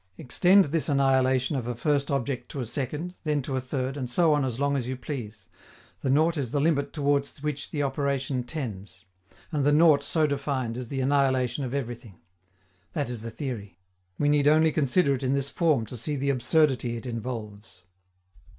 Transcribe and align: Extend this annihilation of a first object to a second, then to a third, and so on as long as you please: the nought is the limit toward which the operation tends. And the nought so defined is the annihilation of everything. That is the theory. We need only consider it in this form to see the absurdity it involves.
Extend 0.17 0.65
this 0.65 0.89
annihilation 0.89 1.55
of 1.55 1.67
a 1.67 1.75
first 1.75 2.09
object 2.09 2.49
to 2.49 2.59
a 2.59 2.65
second, 2.65 3.13
then 3.23 3.43
to 3.43 3.55
a 3.55 3.61
third, 3.61 3.95
and 3.95 4.09
so 4.09 4.33
on 4.33 4.43
as 4.43 4.59
long 4.59 4.75
as 4.75 4.87
you 4.87 4.97
please: 4.97 5.47
the 6.01 6.09
nought 6.09 6.37
is 6.37 6.49
the 6.49 6.59
limit 6.59 6.91
toward 6.91 7.27
which 7.41 7.69
the 7.69 7.83
operation 7.83 8.43
tends. 8.43 9.05
And 9.51 9.63
the 9.63 9.71
nought 9.71 10.01
so 10.01 10.25
defined 10.25 10.75
is 10.75 10.87
the 10.87 11.01
annihilation 11.01 11.63
of 11.65 11.75
everything. 11.75 12.19
That 12.93 13.11
is 13.11 13.21
the 13.21 13.29
theory. 13.29 13.77
We 14.17 14.27
need 14.27 14.47
only 14.47 14.71
consider 14.71 15.13
it 15.13 15.21
in 15.21 15.33
this 15.33 15.51
form 15.51 15.85
to 15.85 15.95
see 15.97 16.15
the 16.15 16.31
absurdity 16.31 16.97
it 16.97 17.05
involves. 17.05 17.83